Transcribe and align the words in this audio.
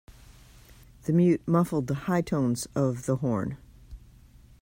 The 1.03 1.13
mute 1.13 1.47
muffled 1.47 1.85
the 1.85 1.93
high 1.93 2.21
tones 2.21 2.67
of 2.73 3.05
the 3.05 3.17
horn. 3.17 3.57